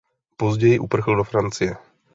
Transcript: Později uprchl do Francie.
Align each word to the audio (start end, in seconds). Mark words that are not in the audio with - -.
Později 0.37 0.79
uprchl 0.79 1.15
do 1.15 1.23
Francie. 1.23 1.77